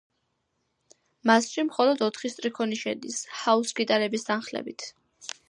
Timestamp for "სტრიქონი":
2.37-2.81